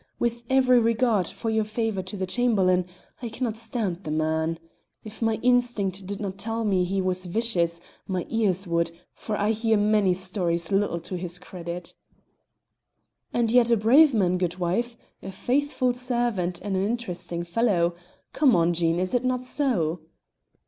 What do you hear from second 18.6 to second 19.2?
Jean, is